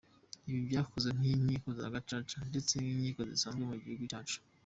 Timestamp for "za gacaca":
1.79-2.37